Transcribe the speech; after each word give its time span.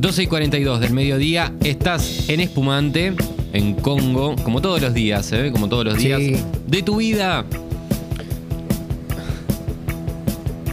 12 0.00 0.22
y 0.22 0.26
42 0.28 0.78
del 0.78 0.92
mediodía, 0.92 1.52
estás 1.64 2.28
en 2.28 2.38
Espumante, 2.38 3.14
en 3.52 3.74
Congo, 3.74 4.36
como 4.44 4.62
todos 4.62 4.80
los 4.80 4.94
días, 4.94 5.32
¿eh? 5.32 5.50
como 5.50 5.68
todos 5.68 5.84
los 5.86 5.98
días 5.98 6.20
Sí. 6.20 6.36
de 6.68 6.82
tu 6.84 6.98
vida. 6.98 7.44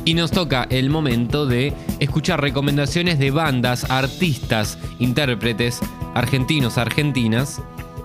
Y 0.05 0.13
nos 0.13 0.29
toca 0.29 0.67
el 0.69 0.91
momento 0.91 1.47
de 1.47 1.73
escuchar 1.99 2.39
recomendaciones 2.39 3.17
de 3.17 3.31
bandas, 3.31 3.89
artistas, 3.89 4.77
intérpretes, 4.99 5.79
argentinos, 6.13 6.78
argentinas, 6.78 7.60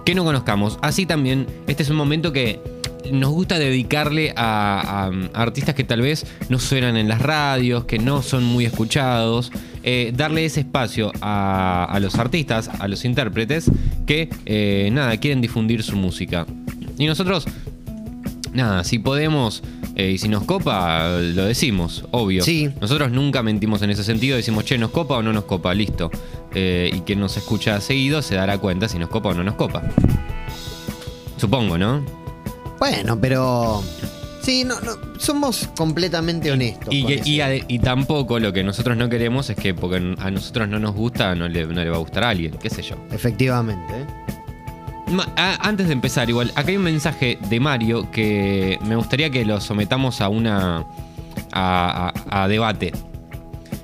que 0.06 0.14
no 0.14 0.24
conozcamos. 0.24 0.78
Así 0.80 1.04
también, 1.04 1.46
este 1.66 1.82
es 1.82 1.90
un 1.90 1.96
momento 1.96 2.32
que 2.32 2.60
nos 3.12 3.28
gusta 3.32 3.58
dedicarle 3.58 4.32
a, 4.38 5.10
a 5.34 5.42
artistas 5.42 5.74
que 5.74 5.84
tal 5.84 6.00
vez 6.00 6.24
no 6.48 6.58
suenan 6.58 6.96
en 6.96 7.08
las 7.08 7.20
radios, 7.20 7.84
que 7.84 7.98
no 7.98 8.22
son 8.22 8.42
muy 8.42 8.64
escuchados. 8.64 9.52
Eh, 9.82 10.12
darle 10.14 10.44
ese 10.44 10.60
espacio 10.60 11.12
a, 11.20 11.84
a 11.84 12.00
los 12.00 12.16
artistas, 12.16 12.68
a 12.78 12.88
los 12.88 13.04
intérpretes, 13.04 13.70
que 14.06 14.28
eh, 14.46 14.90
nada, 14.92 15.16
quieren 15.18 15.40
difundir 15.40 15.82
su 15.82 15.96
música. 15.96 16.46
Y 16.98 17.06
nosotros 17.06 17.46
Nada, 18.52 18.82
si 18.82 18.98
podemos 18.98 19.62
eh, 19.94 20.10
y 20.10 20.18
si 20.18 20.28
nos 20.28 20.42
copa, 20.42 21.08
lo 21.20 21.44
decimos, 21.44 22.04
obvio. 22.10 22.42
Sí. 22.42 22.68
Nosotros 22.80 23.12
nunca 23.12 23.44
mentimos 23.44 23.80
en 23.82 23.90
ese 23.90 24.02
sentido, 24.02 24.36
decimos, 24.36 24.64
che, 24.64 24.76
¿nos 24.76 24.90
copa 24.90 25.16
o 25.16 25.22
no 25.22 25.32
nos 25.32 25.44
copa? 25.44 25.72
Listo. 25.72 26.10
Y 26.52 27.00
quien 27.02 27.20
nos 27.20 27.36
escucha 27.36 27.80
seguido 27.80 28.22
se 28.22 28.34
dará 28.34 28.58
cuenta 28.58 28.88
si 28.88 28.98
nos 28.98 29.08
copa 29.08 29.28
o 29.28 29.34
no 29.34 29.44
nos 29.44 29.54
copa. 29.54 29.82
Supongo, 31.36 31.78
¿no? 31.78 32.04
Bueno, 32.80 33.20
pero. 33.20 33.84
Sí, 34.42 34.64
no, 34.64 34.80
no, 34.80 34.92
somos 35.18 35.68
completamente 35.76 36.50
honestos. 36.50 36.88
Y, 36.94 37.02
con 37.02 37.08
que- 37.08 37.14
eso. 37.16 37.28
y 37.28 37.40
ade- 37.40 37.64
y 37.68 37.78
tampoco 37.78 38.38
lo 38.38 38.52
que 38.52 38.64
nosotros 38.64 38.96
no 38.96 39.08
queremos 39.08 39.50
es 39.50 39.56
que 39.56 39.74
porque 39.74 40.14
a 40.18 40.30
nosotros 40.30 40.68
no 40.68 40.78
nos 40.78 40.94
gusta, 40.94 41.34
no 41.34 41.48
le, 41.48 41.66
no 41.66 41.74
le 41.84 41.90
va 41.90 41.96
a 41.96 42.00
gustar 42.00 42.24
a 42.24 42.30
alguien, 42.30 42.52
qué 42.60 42.70
sé 42.70 42.82
yo. 42.82 42.96
Efectivamente. 43.12 43.92
¿eh? 43.94 44.06
Ma- 45.12 45.28
a- 45.36 45.68
antes 45.68 45.88
de 45.88 45.92
empezar, 45.92 46.28
igual, 46.30 46.52
acá 46.54 46.70
hay 46.70 46.76
un 46.76 46.84
mensaje 46.84 47.38
de 47.50 47.60
Mario 47.60 48.10
que 48.10 48.78
me 48.86 48.96
gustaría 48.96 49.28
que 49.30 49.44
lo 49.44 49.60
sometamos 49.60 50.20
a 50.20 50.28
una. 50.28 50.86
a, 51.52 52.12
a- 52.30 52.42
a 52.44 52.48
debate. 52.48 52.92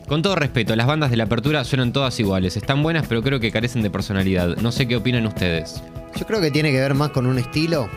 Con 0.08 0.22
todo 0.22 0.36
respeto, 0.36 0.76
las 0.76 0.86
bandas 0.86 1.10
de 1.10 1.16
la 1.16 1.24
apertura 1.24 1.64
suenan 1.64 1.92
todas 1.92 2.18
iguales. 2.20 2.56
Están 2.56 2.80
buenas, 2.82 3.06
pero 3.08 3.22
creo 3.24 3.40
que 3.40 3.50
carecen 3.50 3.82
de 3.82 3.90
personalidad. 3.90 4.56
No 4.58 4.70
sé 4.70 4.86
qué 4.86 4.94
opinan 4.96 5.26
ustedes. 5.26 5.82
Yo 6.16 6.24
creo 6.26 6.40
que 6.40 6.52
tiene 6.52 6.70
que 6.70 6.78
ver 6.80 6.94
más 6.94 7.10
con 7.10 7.26
un 7.26 7.38
estilo 7.38 7.88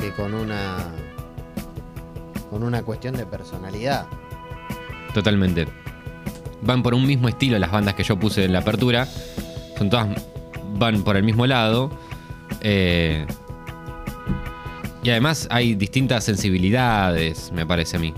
que 0.00 0.10
con 0.10 0.34
una. 0.34 0.88
Con 2.54 2.62
una 2.62 2.84
cuestión 2.84 3.16
de 3.16 3.26
personalidad. 3.26 4.06
Totalmente. 5.12 5.66
Van 6.62 6.84
por 6.84 6.94
un 6.94 7.04
mismo 7.04 7.26
estilo 7.26 7.58
las 7.58 7.72
bandas 7.72 7.94
que 7.94 8.04
yo 8.04 8.16
puse 8.16 8.44
en 8.44 8.52
la 8.52 8.60
apertura. 8.60 9.08
Son 9.76 9.90
todas. 9.90 10.06
van 10.78 11.02
por 11.02 11.16
el 11.16 11.24
mismo 11.24 11.48
lado. 11.48 11.90
Eh, 12.60 13.26
y 15.02 15.10
además 15.10 15.48
hay 15.50 15.74
distintas 15.74 16.22
sensibilidades, 16.22 17.50
me 17.52 17.66
parece 17.66 17.96
a 17.96 18.00
mí. 18.00 18.14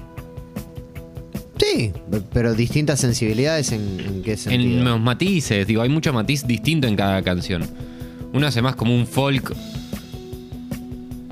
Sí, 1.58 1.92
pero 2.34 2.52
distintas 2.52 3.00
sensibilidades 3.00 3.72
en, 3.72 4.00
en 4.00 4.22
qué 4.22 4.32
En 4.32 4.38
sentido. 4.38 4.84
los 4.84 5.00
matices, 5.00 5.66
digo, 5.66 5.80
hay 5.80 5.88
mucho 5.88 6.12
matiz 6.12 6.46
distinto 6.46 6.86
en 6.86 6.94
cada 6.94 7.22
canción. 7.22 7.64
Uno 8.34 8.46
hace 8.46 8.60
más 8.60 8.76
como 8.76 8.94
un 8.94 9.06
folk. 9.06 9.54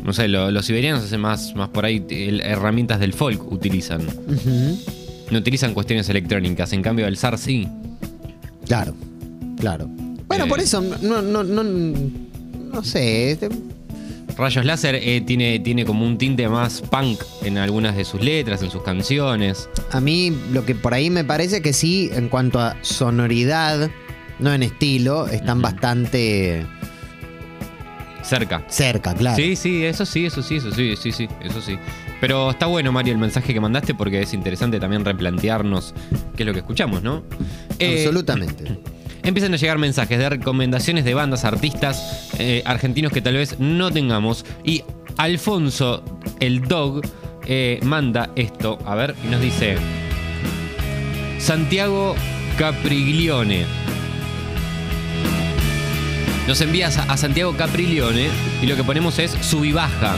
No 0.04 0.12
sé, 0.12 0.28
lo- 0.28 0.50
los 0.50 0.66
siberianos 0.66 1.02
hacen 1.02 1.20
más, 1.20 1.54
más 1.56 1.70
por 1.70 1.84
ahí 1.84 2.04
el- 2.10 2.40
herramientas 2.42 3.00
del 3.00 3.12
folk 3.14 3.50
utilizan. 3.50 4.06
No 5.30 5.38
utilizan 5.38 5.72
cuestiones 5.74 6.08
electrónicas, 6.10 6.72
en 6.74 6.82
cambio 6.82 7.06
el 7.06 7.16
SAR 7.16 7.38
sí. 7.38 7.66
Claro, 8.66 8.94
claro. 9.58 9.86
Bueno, 10.28 10.44
Eh. 10.44 10.48
por 10.48 10.60
eso, 10.60 10.80
no, 11.02 11.22
no, 11.22 11.42
no, 11.42 11.62
no 11.64 12.84
sé. 12.84 13.32
este- 13.32 13.48
Rayos 14.36 14.64
Láser 14.64 14.96
eh, 14.96 15.20
tiene, 15.24 15.60
tiene 15.60 15.84
como 15.84 16.04
un 16.04 16.18
tinte 16.18 16.48
más 16.48 16.80
punk 16.80 17.20
en 17.44 17.56
algunas 17.56 17.96
de 17.96 18.04
sus 18.04 18.20
letras, 18.20 18.62
en 18.62 18.70
sus 18.70 18.82
canciones. 18.82 19.68
A 19.92 20.00
mí 20.00 20.36
lo 20.52 20.66
que 20.66 20.74
por 20.74 20.92
ahí 20.92 21.08
me 21.08 21.22
parece 21.24 21.62
que 21.62 21.72
sí, 21.72 22.10
en 22.12 22.28
cuanto 22.28 22.58
a 22.58 22.76
sonoridad, 22.82 23.90
no 24.40 24.52
en 24.52 24.64
estilo, 24.64 25.28
están 25.28 25.62
bastante 25.62 26.66
Cerca. 28.24 28.64
cerca, 28.68 29.14
claro. 29.14 29.36
Sí, 29.36 29.54
sí, 29.54 29.84
eso 29.84 30.06
sí, 30.06 30.24
eso 30.24 30.42
sí, 30.42 30.56
eso 30.56 30.72
sí, 30.72 30.96
sí, 30.96 31.12
sí, 31.12 31.28
eso 31.42 31.60
sí. 31.60 31.78
Pero 32.20 32.50
está 32.50 32.66
bueno, 32.66 32.90
Mario, 32.90 33.12
el 33.12 33.18
mensaje 33.18 33.52
que 33.52 33.60
mandaste 33.60 33.94
porque 33.94 34.22
es 34.22 34.32
interesante 34.32 34.80
también 34.80 35.04
replantearnos 35.04 35.94
qué 36.34 36.42
es 36.42 36.46
lo 36.46 36.52
que 36.54 36.60
escuchamos, 36.60 37.02
¿no? 37.02 37.22
Eh, 37.78 37.98
Absolutamente. 37.98 38.78
Empiezan 39.22 39.52
a 39.54 39.56
llegar 39.56 39.78
mensajes 39.78 40.18
de 40.18 40.28
recomendaciones 40.28 41.04
de 41.04 41.14
bandas, 41.14 41.44
artistas 41.44 42.30
eh, 42.38 42.62
argentinos 42.64 43.12
que 43.12 43.20
tal 43.20 43.34
vez 43.34 43.58
no 43.58 43.90
tengamos. 43.90 44.44
Y 44.64 44.82
Alfonso, 45.16 46.02
el 46.40 46.62
dog, 46.62 47.02
eh, 47.46 47.78
manda 47.82 48.30
esto, 48.36 48.78
a 48.86 48.94
ver, 48.94 49.14
y 49.24 49.28
nos 49.28 49.40
dice: 49.40 49.76
Santiago 51.38 52.14
Capriglione. 52.58 53.83
Nos 56.46 56.60
envías 56.60 56.98
a, 56.98 57.04
a 57.04 57.16
Santiago 57.16 57.56
Capriglione 57.56 58.28
y 58.60 58.66
lo 58.66 58.76
que 58.76 58.84
ponemos 58.84 59.18
es 59.18 59.30
sub 59.40 59.64
y 59.64 59.72
baja. 59.72 60.16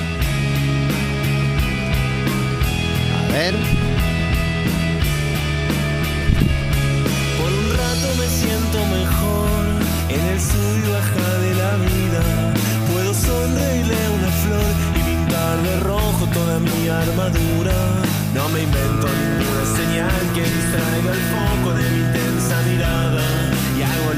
A 3.14 3.32
ver. 3.32 3.54
Por 7.38 7.52
un 7.52 7.70
rato 7.70 8.08
me 8.18 8.26
siento 8.26 8.78
mejor 8.86 9.66
en 10.08 10.20
el 10.32 10.40
sub 10.40 10.76
y 10.84 10.90
baja 10.90 11.38
de 11.38 11.54
la 11.54 11.76
vida. 11.76 12.54
Puedo 12.92 13.14
sonreírle 13.14 13.94
a 13.94 14.10
una 14.10 14.30
flor 14.42 14.72
y 14.96 15.02
pintar 15.08 15.62
de 15.62 15.80
rojo 15.80 16.26
toda 16.34 16.58
mi 16.58 16.88
armadura. 16.88 18.02
No 18.34 18.48
me 18.48 18.62
invento 18.62 19.06
ninguna 19.06 19.64
señal 19.78 20.20
que 20.34 20.42
distraiga 20.42 21.12
el 21.12 21.20
foco 21.30 21.72
de 21.72 21.88
mi 21.88 21.98
intensa 22.00 22.62
mirada. 22.62 23.22
Y 23.78 23.82
hago 23.82 24.12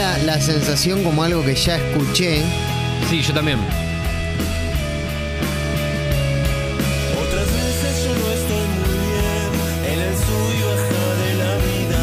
la, 0.00 0.16
la 0.18 0.40
sensación 0.40 1.04
como 1.04 1.22
algo 1.22 1.44
que 1.44 1.54
ya 1.54 1.76
escuché. 1.76 2.42
Sí, 3.08 3.20
yo 3.22 3.34
también. 3.34 3.58
Otras 7.22 7.46
veces 7.52 8.04
yo 8.04 8.12
no 8.22 8.26
estoy 8.38 8.64
muy 8.78 8.96
bien 9.10 9.50
en 9.92 9.98
el 10.00 10.14
sub 10.16 10.50
y 10.56 10.62
baja 10.70 11.02
de 11.22 11.30
la 11.42 11.52
vida. 11.68 12.00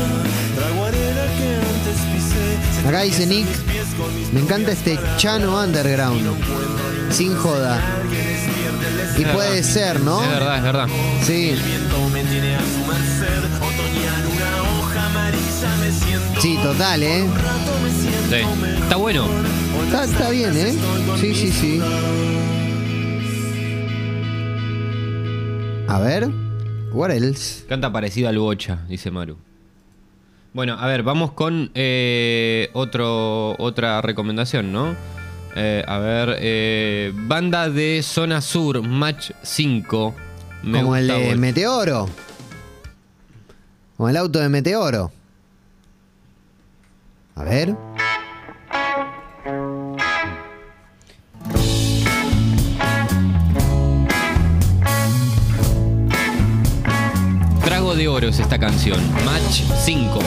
Trago 0.55 0.85
arena 0.85 1.25
que 1.37 1.47
antes 1.73 1.97
pisé. 2.13 2.87
Acá 2.87 3.01
dice 3.01 3.25
Nick, 3.25 3.47
me 4.31 4.41
encanta 4.41 4.71
este 4.73 4.99
Chano 5.17 5.59
Underground. 5.59 6.23
Sin 7.09 7.35
joda. 7.35 7.81
Y 9.17 9.25
puede 9.25 9.63
ser, 9.63 10.01
¿no? 10.01 10.21
Es 10.21 10.29
verdad, 10.29 10.57
es 10.57 10.63
verdad. 10.63 10.87
Sí, 11.25 11.55
sí, 16.47 16.57
total, 16.63 17.03
¿eh? 17.03 17.25
Sí. 18.29 18.35
Está 18.81 18.95
bueno. 18.95 19.27
Está, 19.85 20.05
está 20.05 20.29
bien, 20.29 20.55
¿eh? 20.55 20.73
Sí, 21.19 21.35
sí, 21.35 21.51
sí. 21.51 21.81
A 25.87 25.99
ver. 25.99 26.29
What 26.93 27.11
else? 27.11 27.65
Canta 27.67 27.91
parecido 27.91 28.29
al 28.29 28.39
Bocha, 28.39 28.85
dice 28.87 29.11
Maru. 29.11 29.37
Bueno, 30.53 30.77
a 30.79 30.87
ver, 30.87 31.03
vamos 31.03 31.33
con 31.33 31.69
eh, 31.75 32.69
otro, 32.73 33.55
otra 33.59 34.01
recomendación, 34.01 34.71
¿no? 34.71 34.95
Eh, 35.55 35.83
a 35.85 35.97
ver, 35.97 36.37
eh, 36.39 37.11
banda 37.13 37.69
de 37.69 38.01
Zona 38.03 38.39
Sur, 38.39 38.81
Match 38.83 39.31
5. 39.43 40.15
Me 40.63 40.79
Como 40.79 40.95
el 40.95 41.07
de. 41.07 41.35
Meteoro. 41.35 42.07
Como 43.97 44.07
el 44.09 44.15
auto 44.15 44.39
de 44.39 44.47
Meteoro. 44.47 45.11
A 47.37 47.43
ver. 47.43 47.75
Trago 57.63 57.95
de 57.95 58.07
oro 58.07 58.27
es 58.27 58.39
esta 58.39 58.57
canción, 58.57 58.99
Match 59.23 59.61
5. 59.85 60.19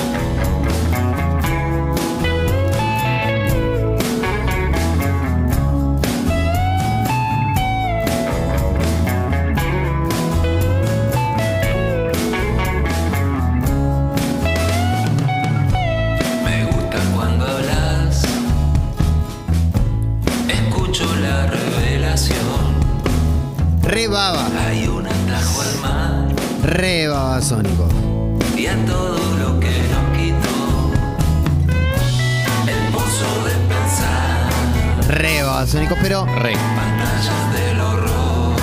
Re. 36.10 36.54
pantallas 36.74 37.52
del 37.52 37.80
horror. 37.80 38.56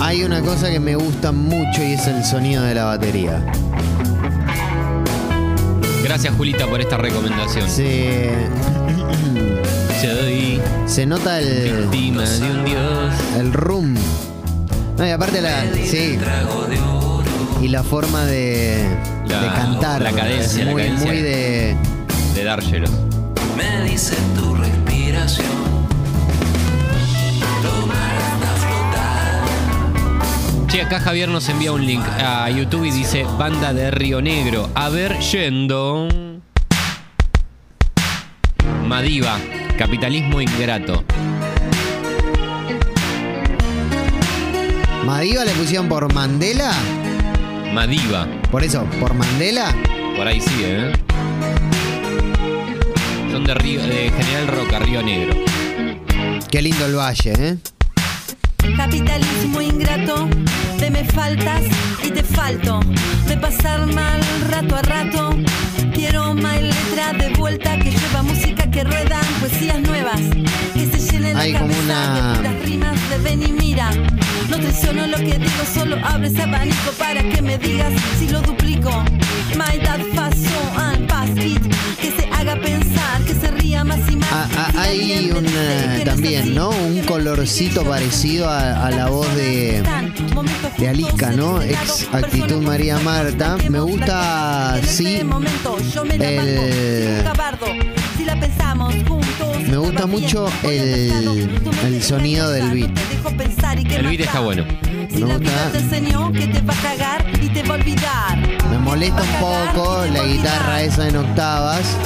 hay 0.00 0.22
una 0.22 0.40
cosa 0.40 0.70
que 0.70 0.78
me 0.78 0.94
gusta 0.94 1.32
mucho 1.32 1.82
y 1.82 1.94
es 1.94 2.06
el 2.06 2.24
sonido 2.24 2.62
de 2.62 2.76
la 2.76 2.84
batería. 2.84 3.44
Gracias, 6.04 6.32
Julita, 6.36 6.68
por 6.68 6.80
esta 6.80 6.98
recomendación. 6.98 7.68
Se, 7.68 8.30
Soy 10.00 10.60
se 10.86 11.04
nota 11.04 11.40
el, 11.40 11.88
víctima 11.88 12.22
de 12.22 12.50
un 12.52 12.64
dios. 12.64 13.14
el 13.40 13.52
room. 13.52 13.96
No, 14.96 15.04
y 15.04 15.10
aparte 15.10 15.40
la. 15.40 15.64
Sí. 15.84 16.16
Y 17.60 17.68
la 17.68 17.82
forma 17.82 18.24
de, 18.24 18.88
La- 19.26 19.40
de 19.40 19.48
cantar. 19.48 20.02
la 20.02 20.12
cadencia, 20.12 20.64
la 20.64 20.70
muy, 20.70 20.82
cadencia. 20.82 21.06
muy 21.08 21.20
de. 21.22 21.76
De 22.34 22.44
Dargelos. 22.44 22.90
Me 23.56 23.82
dice 23.90 24.16
tu 24.36 24.54
respiración. 24.54 25.46
Che, 30.68 30.82
acá 30.82 31.00
Javier 31.00 31.28
nos 31.30 31.48
envía 31.48 31.72
un 31.72 31.84
link 31.84 32.04
a 32.20 32.48
YouTube 32.50 32.84
y 32.84 32.90
dice 32.90 33.24
Banda 33.38 33.72
de 33.72 33.90
Río 33.90 34.20
Negro. 34.20 34.68
A 34.74 34.90
ver, 34.90 35.18
yendo. 35.18 36.08
Madiva, 38.86 39.38
capitalismo 39.78 40.40
ingrato. 40.42 41.04
Madiva 45.06 45.44
le 45.46 45.52
pusieron 45.52 45.88
por 45.88 46.12
Mandela. 46.12 46.70
Madiva, 47.72 48.26
Por 48.50 48.64
eso, 48.64 48.84
por 48.98 49.14
Mandela. 49.14 49.74
por 50.16 50.26
ahí 50.26 50.40
sigue, 50.40 50.88
¿eh? 50.88 50.92
Son 53.30 53.44
de, 53.44 53.54
Río, 53.54 53.80
de 53.82 54.10
General 54.10 54.46
Roca, 54.48 54.78
Río 54.80 55.02
Negro. 55.02 55.34
Qué 56.50 56.62
lindo 56.62 56.86
el 56.86 56.96
valle, 56.96 57.32
¿eh? 57.38 57.56
Capitalismo 58.76 59.60
ingrato, 59.60 60.28
de 60.78 60.90
me 60.90 61.04
faltas 61.04 61.62
y 62.04 62.10
te 62.10 62.22
falto, 62.22 62.80
de 63.26 63.36
pasar 63.36 63.86
mal 63.86 64.20
rato 64.48 64.76
a 64.76 64.82
rato. 64.82 65.36
Quiero 65.94 66.34
más 66.34 66.60
letra 66.60 67.12
de 67.12 67.28
vuelta 67.34 67.78
que 67.78 67.90
lleva 67.90 68.22
música 68.22 68.70
que 68.70 68.84
ruedan 68.84 69.24
poesías 69.40 69.80
nuevas, 69.80 70.20
que 70.74 70.86
se 70.86 71.12
llenen 71.12 71.34
la 71.34 71.40
Hay 71.40 71.52
como 71.52 71.66
cabeza 71.68 71.82
una- 71.84 72.27
No 74.84 74.92
traiciono 74.92 75.06
lo 75.06 75.16
que 75.18 75.38
digo, 75.38 75.62
solo 75.74 75.96
abro 76.04 76.26
ese 76.26 76.42
abanico 76.42 76.92
para 76.98 77.22
que 77.22 77.42
me 77.42 77.58
digas 77.58 77.92
si 78.18 78.28
lo 78.28 78.40
duplico. 78.42 78.90
My 79.54 79.78
dad 79.78 80.00
faso 80.14 80.60
al 80.76 81.04
pass 81.06 81.30
it, 81.36 81.60
que 82.00 82.10
se 82.12 82.28
haga 82.32 82.54
pensar, 82.60 83.22
que 83.26 83.34
se 83.34 83.50
ría 83.50 83.82
más 83.84 83.98
y 84.10 84.16
más. 84.16 84.28
Ah, 84.30 84.48
ah, 84.56 84.70
Si 84.84 85.12
hay 85.12 85.30
un, 85.32 85.44
eh, 85.46 86.02
también, 86.04 86.54
¿no? 86.54 86.70
Un 86.70 87.00
colorcito 87.02 87.82
parecido 87.84 88.48
a, 88.48 88.86
a 88.86 88.90
la 88.90 89.08
voz 89.08 89.26
de, 89.34 89.82
de 90.78 90.88
Alica, 90.88 91.32
¿no? 91.32 91.60
Ex 91.62 92.06
actitud 92.12 92.62
María 92.62 92.98
Marta. 92.98 93.56
Me 93.68 93.80
gusta, 93.80 94.78
sí, 94.86 95.20
el- 96.20 97.24
me 99.68 99.76
gusta 99.76 100.06
mucho 100.06 100.46
el- 100.62 101.48
el 101.84 102.02
sonido 102.02 102.50
del 102.50 102.70
beat. 102.70 102.90
El 103.90 104.06
beat 104.06 104.20
está 104.20 104.40
bueno. 104.40 104.64
Me 105.12 105.20
gusta. 105.34 105.70
Me 108.70 108.78
molesta 108.78 109.22
un 109.22 109.40
poco 109.40 110.04
la 110.12 110.22
guitarra 110.24 110.82
esa 110.82 111.08
en 111.08 111.16
octavas. 111.16 111.96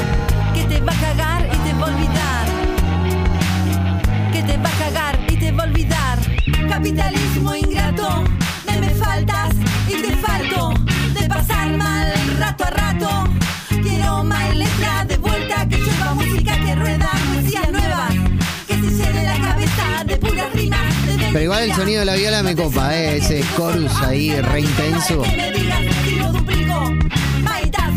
Que 0.54 0.64
te 0.64 0.80
va 0.80 0.92
a 0.92 0.96
cagar 0.96 1.46
y 1.52 1.56
te 1.68 1.72
va 1.74 1.86
a 1.86 1.90
olvidar. 1.94 2.46
Que 4.32 4.42
te 4.42 4.56
va 4.58 4.68
a 4.68 4.72
cagar 4.78 5.18
y 5.28 5.36
te 5.36 5.52
va 5.52 5.64
a 5.64 5.66
olvidar. 5.66 6.18
Capitalismo 6.68 7.54
ingrato, 7.54 8.24
de 8.66 8.80
me 8.80 8.90
faltas 8.90 9.54
y 9.88 9.94
te 10.02 10.16
falto. 10.16 10.74
De 11.18 11.28
pasar 11.28 11.76
mal 11.76 12.12
rato 12.38 12.64
a 12.64 12.70
rato. 12.70 13.24
Quiero 13.82 14.24
más 14.24 14.54
letra 14.54 15.04
de 15.06 15.16
vuelta 15.18 15.61
Pero 21.32 21.44
igual 21.44 21.62
el 21.62 21.74
sonido 21.74 22.00
de 22.00 22.06
la 22.06 22.14
viola 22.14 22.42
me 22.42 22.54
copa, 22.54 22.94
¿eh? 22.94 23.16
Ese 23.16 23.42
chorus 23.56 23.92
ahí 24.02 24.38
re 24.38 24.60
intenso. 24.60 25.22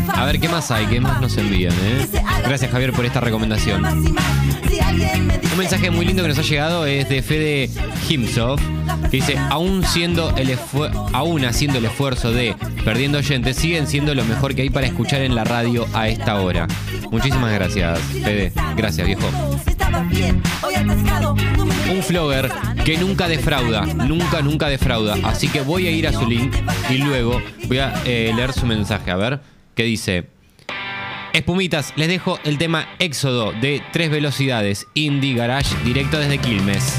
A 0.08 0.24
ver, 0.24 0.40
¿qué 0.40 0.48
más 0.48 0.70
hay? 0.70 0.86
¿Qué 0.86 1.00
más 1.00 1.20
nos 1.20 1.36
envían, 1.36 1.74
eh? 1.74 2.08
Gracias, 2.46 2.70
Javier, 2.70 2.92
por 2.92 3.04
esta 3.04 3.20
recomendación. 3.20 3.84
Un 3.84 5.58
mensaje 5.58 5.90
muy 5.90 6.06
lindo 6.06 6.22
que 6.22 6.30
nos 6.30 6.38
ha 6.38 6.42
llegado 6.42 6.86
es 6.86 7.08
de 7.10 7.20
Fede 7.20 7.70
Himsov, 8.08 8.58
que 9.10 9.18
dice, 9.18 9.36
aún 9.50 9.84
siendo 9.84 10.34
el 10.36 10.56
aún 11.12 11.44
haciendo 11.44 11.78
el 11.78 11.84
esfuerzo 11.84 12.32
de 12.32 12.56
perdiendo 12.84 13.18
oyentes, 13.18 13.56
siguen 13.56 13.86
siendo 13.86 14.14
lo 14.14 14.24
mejor 14.24 14.54
que 14.54 14.62
hay 14.62 14.70
para 14.70 14.86
escuchar 14.86 15.20
en 15.20 15.34
la 15.34 15.44
radio 15.44 15.86
a 15.92 16.08
esta 16.08 16.40
hora. 16.40 16.66
Muchísimas 17.10 17.52
gracias, 17.52 17.98
Fede. 18.00 18.52
Gracias, 18.76 19.06
viejo. 19.06 19.26
Un 21.90 22.02
flogger 22.02 22.50
que 22.84 22.98
nunca 22.98 23.28
defrauda, 23.28 23.86
nunca, 23.86 24.42
nunca 24.42 24.68
defrauda. 24.68 25.16
Así 25.24 25.48
que 25.48 25.60
voy 25.60 25.86
a 25.86 25.90
ir 25.90 26.06
a 26.06 26.12
su 26.12 26.26
link 26.26 26.54
y 26.90 26.98
luego 26.98 27.40
voy 27.66 27.78
a 27.78 27.94
eh, 28.04 28.32
leer 28.34 28.52
su 28.52 28.66
mensaje. 28.66 29.10
A 29.10 29.16
ver, 29.16 29.40
que 29.74 29.84
dice... 29.84 30.26
Espumitas, 31.32 31.92
les 31.96 32.08
dejo 32.08 32.38
el 32.44 32.56
tema 32.56 32.88
Éxodo 32.98 33.52
de 33.52 33.82
tres 33.92 34.10
velocidades, 34.10 34.86
Indie 34.94 35.34
Garage, 35.34 35.76
directo 35.84 36.18
desde 36.18 36.38
Quilmes. 36.38 36.98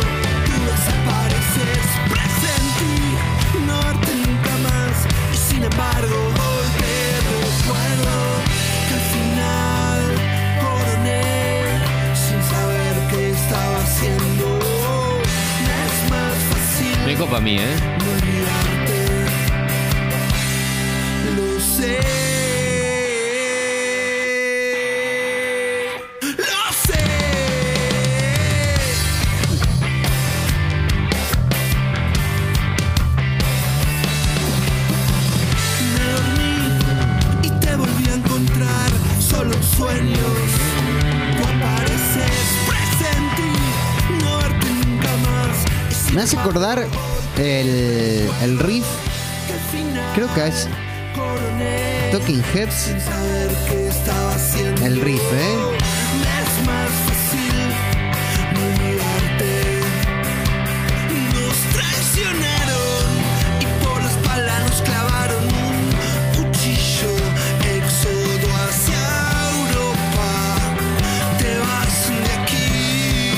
Te 71.37 71.57
vas 71.59 72.09
de 72.09 72.31
aquí. 72.41 73.33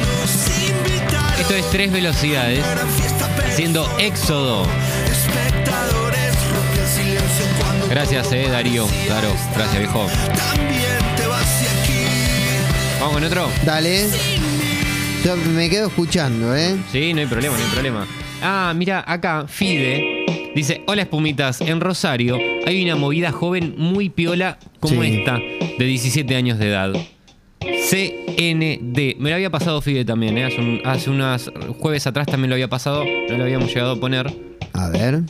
Nos 0.00 0.32
invitaron 0.68 1.40
Esto 1.40 1.54
es 1.54 1.70
tres 1.70 1.92
velocidades. 1.92 2.64
haciendo 3.44 3.86
éxodo. 3.98 4.66
Gracias, 7.92 8.32
eh, 8.32 8.48
Darío. 8.48 8.86
Claro, 9.06 9.28
gracias, 9.54 9.78
viejo. 9.78 10.06
también 10.36 10.98
te 11.14 11.26
vas 11.26 11.60
de 11.60 11.68
aquí. 11.68 12.98
Vamos 12.98 13.14
con 13.14 13.24
otro. 13.24 13.48
Dale. 13.66 14.06
Yo 15.22 15.36
me 15.36 15.68
quedo 15.68 15.88
escuchando, 15.88 16.56
¿eh? 16.56 16.74
Sí, 16.90 17.12
no 17.12 17.20
hay 17.20 17.26
problema, 17.26 17.56
no 17.58 17.62
hay 17.64 17.70
problema. 17.70 18.06
Ah, 18.42 18.72
mira, 18.74 19.04
acá 19.06 19.44
Fide 19.46 20.24
dice, 20.54 20.80
hola 20.86 21.02
espumitas, 21.02 21.60
en 21.60 21.80
Rosario 21.80 22.38
hay 22.66 22.82
una 22.82 22.96
movida 22.96 23.30
joven 23.30 23.74
muy 23.76 24.08
piola 24.08 24.58
como 24.80 25.02
Sí. 25.02 25.18
esta, 25.18 25.38
de 25.78 25.84
17 25.84 26.34
años 26.34 26.58
de 26.58 26.68
edad. 26.68 26.92
CND. 27.60 29.16
Me 29.18 29.28
lo 29.30 29.34
había 29.36 29.50
pasado 29.50 29.80
Fide 29.82 30.04
también, 30.06 30.38
¿eh? 30.38 30.44
hace, 30.44 30.58
un- 30.60 30.80
hace 30.84 31.10
unas 31.10 31.50
jueves 31.78 32.06
atrás 32.06 32.26
también 32.26 32.48
lo 32.48 32.54
había 32.54 32.68
pasado, 32.68 33.04
no 33.04 33.36
lo 33.36 33.44
habíamos 33.44 33.68
llegado 33.68 33.92
a 33.92 34.00
poner. 34.00 34.32
A 34.72 34.88
ver. 34.88 35.20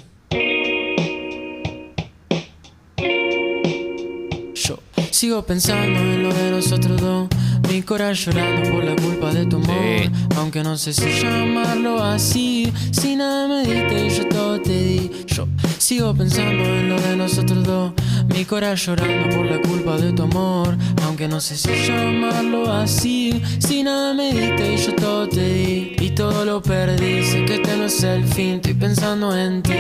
Sigo 5.23 5.41
pensando 5.45 6.00
en 6.00 6.25
lo 6.25 6.35
de 6.35 6.50
nosotros 6.50 7.00
dos. 7.00 7.29
Mi 7.69 7.81
corazón 7.83 8.35
llorando 8.35 8.73
por 8.73 8.83
la 8.83 8.97
culpa 8.97 9.33
de 9.33 9.47
tu 9.47 9.55
amor. 9.55 9.76
Sí. 10.02 10.11
Aunque 10.37 10.64
no 10.64 10.76
sé 10.76 10.93
si 10.93 11.09
llamarlo 11.23 12.02
así. 12.02 12.73
Si 12.91 13.14
nada 13.14 13.47
me 13.47 13.62
diste 13.62 14.07
y 14.07 14.11
yo 14.11 14.26
todo 14.26 14.61
te 14.61 14.73
di. 14.83 15.12
Yo 15.29 15.47
sigo 15.79 16.12
pensando 16.12 16.64
en 16.64 16.88
lo 16.88 17.00
de 17.00 17.17
nosotros 17.17 17.62
dos. 17.62 17.93
Mi 18.35 18.45
corazón 18.45 18.97
llorando 18.97 19.37
por 19.37 19.47
la 19.47 19.61
culpa 19.61 19.97
de 19.97 20.12
tu 20.12 20.25
amor. 20.25 20.76
Aunque 21.05 21.29
no 21.29 21.41
sé 21.41 21.57
si 21.57 21.71
llamarlo 21.87 22.73
así. 22.73 23.41
Si 23.61 23.85
nada 23.85 24.14
me 24.14 24.35
diste 24.35 24.75
y 24.75 24.76
yo 24.76 24.93
todo 24.97 25.29
te 25.29 25.55
di. 25.55 25.97
Y 26.00 26.11
todo 26.17 26.45
lo 26.45 26.61
perdí. 26.61 27.23
Sé 27.23 27.45
que 27.45 27.55
este 27.55 27.76
no 27.76 27.85
es 27.85 28.02
el 28.02 28.25
fin. 28.25 28.57
Estoy 28.57 28.75
pensando 28.75 29.37
en 29.37 29.62
ti 29.62 29.73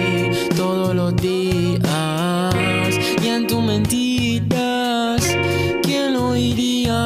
todos 0.54 0.94
los 0.94 1.16
días. 1.16 1.82
Y 3.20 3.26
en 3.26 3.48
tus 3.48 3.60
mentiras. 3.60 4.81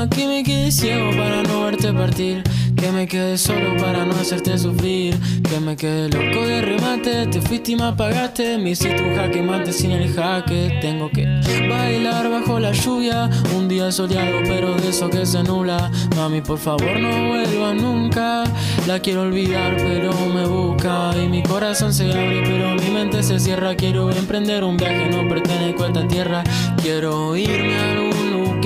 Que 0.04 0.26
me 0.26 0.44
quede 0.44 0.70
ciego 0.70 1.10
para 1.16 1.42
no 1.42 1.64
verte 1.64 1.92
partir. 1.92 2.42
Que 2.76 2.92
me 2.92 3.08
quede 3.08 3.38
solo 3.38 3.74
para 3.78 4.04
no 4.04 4.14
hacerte 4.14 4.58
sufrir. 4.58 5.16
Que 5.42 5.58
me 5.58 5.74
quede 5.74 6.10
loco 6.10 6.46
de 6.46 6.60
remate. 6.60 7.26
Te 7.26 7.40
fuiste 7.40 7.72
y 7.72 7.76
me 7.76 7.84
apagaste. 7.84 8.58
Me 8.58 8.70
hiciste 8.70 9.02
un 9.02 9.16
jaque 9.16 9.42
mate 9.42 9.72
sin 9.72 9.92
el 9.92 10.12
jaque. 10.14 10.78
Tengo 10.82 11.10
que 11.10 11.24
bailar 11.68 12.30
bajo 12.30 12.60
la 12.60 12.72
lluvia. 12.72 13.30
Un 13.56 13.68
día 13.68 13.90
soleado, 13.90 14.40
pero 14.44 14.74
de 14.74 14.90
eso 14.90 15.08
que 15.08 15.24
se 15.24 15.42
nula. 15.42 15.90
Mami, 16.14 16.42
por 16.42 16.58
favor, 16.58 17.00
no 17.00 17.28
vuelva 17.28 17.72
nunca. 17.72 18.44
La 18.86 19.00
quiero 19.00 19.22
olvidar, 19.22 19.76
pero 19.78 20.12
me 20.32 20.46
busca. 20.46 21.12
Y 21.16 21.26
mi 21.28 21.42
corazón 21.42 21.92
se 21.92 22.12
abre, 22.12 22.42
pero 22.44 22.74
mi 22.74 22.90
mente 22.90 23.22
se 23.22 23.40
cierra. 23.40 23.74
Quiero 23.74 24.10
emprender 24.10 24.62
un 24.62 24.76
viaje, 24.76 25.08
no 25.08 25.26
pertenezco 25.26 25.84
a 25.84 25.86
esta 25.88 26.06
tierra. 26.06 26.44
Quiero 26.82 27.34
irme 27.34 27.74
a 27.74 27.90
algún 27.92 28.05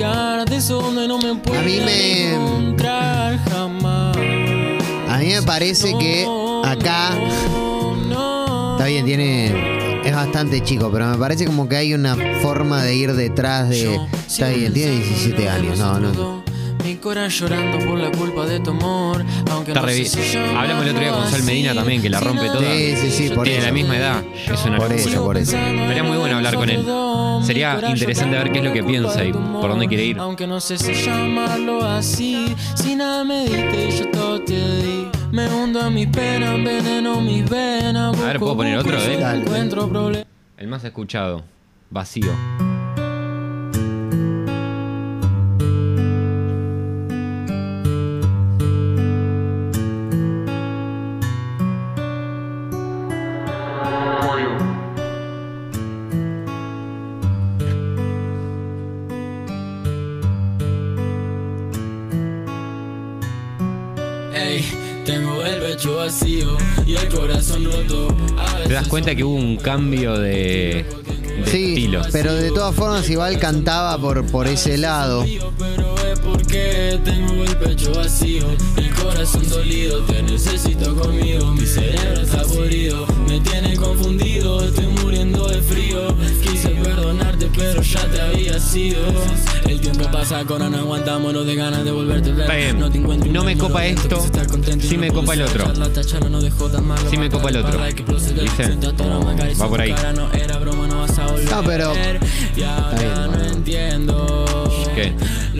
donde 0.05 1.07
no 1.07 1.17
me 1.19 1.35
pueda 1.35 1.61
mí 1.61 1.79
me- 1.85 2.33
encontrar 2.33 3.39
jamás. 3.49 4.17
A 5.09 5.17
mí 5.19 5.27
me 5.27 5.41
parece 5.43 5.95
que 5.99 6.25
acá. 6.63 7.11
Está 8.73 8.85
bien, 8.87 9.05
tiene. 9.05 10.01
Es 10.03 10.15
bastante 10.15 10.63
chico, 10.63 10.89
pero 10.91 11.05
me 11.07 11.17
parece 11.17 11.45
como 11.45 11.69
que 11.69 11.75
hay 11.75 11.93
una 11.93 12.15
forma 12.41 12.81
de 12.83 12.95
ir 12.95 13.13
detrás 13.13 13.69
de. 13.69 13.99
Está 14.27 14.49
bien, 14.49 14.73
tiene 14.73 14.93
pensando 14.93 14.95
17 14.95 15.43
en 15.43 15.47
años, 15.49 15.77
no, 15.79 15.99
no. 15.99 16.43
Mi 16.83 16.95
corazón 16.95 17.49
llorando 17.49 17.85
por 17.85 17.99
la 17.99 18.11
culpa 18.11 18.45
de 18.45 18.59
tu 18.59 18.71
amor. 18.71 19.23
Aunque 19.51 19.71
Está 19.71 19.81
no 19.81 19.87
re 19.87 19.93
si 20.05 20.37
Hablamos 20.37 20.83
el 20.85 20.89
otro 20.91 21.01
día 21.01 21.11
con 21.11 21.29
Sol 21.29 21.31
llamarlo 21.39 21.43
Medina 21.43 21.69
así. 21.69 21.77
también, 21.77 22.01
que 22.01 22.09
la 22.09 22.19
rompe 22.19 22.45
toda. 22.47 22.59
Sí, 22.61 22.95
sí, 22.95 23.11
sí, 23.11 23.29
por 23.29 23.43
Tiene 23.43 23.59
eso. 23.59 23.67
la 23.67 23.73
misma 23.73 23.97
edad, 23.97 24.23
es 24.51 24.65
una 24.65 24.77
Por 24.77 24.91
eso, 24.93 25.23
por 25.23 25.37
eso. 25.37 25.57
Estaría 25.57 26.03
muy 26.03 26.17
bueno 26.17 26.37
hablar 26.37 26.55
con 26.55 26.69
él. 26.69 26.85
Sería 27.43 27.79
interesante 27.89 28.37
ver 28.37 28.51
qué 28.51 28.59
es 28.59 28.65
lo 28.65 28.73
que 28.73 28.83
piensa 28.83 29.23
y 29.23 29.31
por 29.31 29.69
dónde 29.69 29.87
quiere 29.87 30.05
ir. 30.05 30.17
Aunque 30.19 30.47
no 30.47 30.59
sé 30.59 30.77
si 30.77 30.93
llamarlo 30.93 31.83
así, 31.83 32.55
si 32.75 32.95
nada 32.95 33.23
me 33.23 33.45
diste 33.45 33.87
y 33.89 33.91
yo 33.99 34.07
todo 34.09 34.41
te 34.41 34.53
di. 34.53 35.07
Me 35.31 35.47
hundo 35.47 35.87
en 35.87 35.93
mis 35.93 36.07
penas, 36.07 36.63
veneno 36.63 37.21
mis 37.21 37.49
venas. 37.49 38.17
A 38.19 38.25
ver, 38.25 38.39
¿puedo 38.39 38.57
poner 38.57 38.77
otro, 38.77 38.97
y 38.97 39.13
eh? 39.13 39.43
problemas. 39.89 40.25
El 40.57 40.67
más 40.67 40.83
escuchado, 40.83 41.43
vacío. 41.89 42.31
Cuenta 69.01 69.15
que 69.15 69.23
hubo 69.23 69.33
un 69.35 69.57
cambio 69.57 70.15
de, 70.17 70.85
de 71.43 71.45
Sí, 71.51 71.69
estilo. 71.69 72.01
pero 72.11 72.35
de 72.35 72.49
todas 72.51 72.75
formas 72.75 73.09
igual 73.09 73.39
cantaba 73.39 73.97
por, 73.99 74.23
por 74.27 74.47
ese 74.47 74.77
lado. 74.77 75.25
Pero 76.11 76.13
es 76.13 76.19
porque 76.19 76.99
tengo 77.03 77.43
el 77.43 77.55
pecho 77.57 77.93
vacío, 77.93 78.45
el 78.77 78.89
corazón 78.95 79.47
dolido, 79.49 79.99
te 80.01 80.21
necesito 80.23 80.95
conmigo, 80.95 81.51
mi 81.53 81.65
cerebro 81.65 82.21
está 82.21 82.41
podrido, 82.43 83.05
me 83.27 83.39
tiene 83.39 83.75
confundido, 83.75 84.63
estoy 84.63 84.87
muriendo 84.87 85.47
de 85.47 85.61
frío, 85.61 86.15
quise 86.43 86.69
perdonarte 86.69 87.49
pero 87.55 87.81
ya 87.81 88.05
te 88.07 88.21
había 88.21 88.59
sido, 88.59 88.99
el 89.67 89.79
tiempo 89.79 90.09
pasa, 90.11 90.39
ahora 90.39 90.69
no 90.69 90.77
aguantamos, 90.79 91.33
no 91.33 91.43
de 91.43 91.55
ganas 91.55 91.83
de 91.85 91.91
volverte 91.91 92.31
a 92.31 92.33
ver, 92.33 92.41
Está 92.41 92.55
bien. 92.55 92.79
no 92.79 92.89
te 92.91 92.97
encuentro 92.97 93.31
No 93.31 93.43
me 93.43 93.57
copa 93.57 93.85
esto, 93.85 94.21
sí 94.81 94.95
no 94.95 95.01
me 95.01 95.11
copa 95.11 95.33
el 95.33 95.41
otro. 95.43 95.65
Sí 97.09 97.17
me 97.17 97.29
copa 97.29 97.49
el 97.49 97.57
otro. 97.57 97.79
acarició 99.29 99.63
Va 99.63 99.69
por 99.69 99.81
ahí. 99.81 99.95
no 100.15 100.31
era 100.33 100.57
broma, 100.57 100.87
no 100.87 100.99
vas 101.01 101.17
a 101.19 101.27
volver, 101.27 101.49
No, 101.51 101.63
pero- 101.63 101.89
ahora 101.89 102.19
bien, 102.97 103.13
no 103.15 103.27
bueno. 103.29 103.45
entiendo 103.45 104.45
¿Qué? 104.95 105.13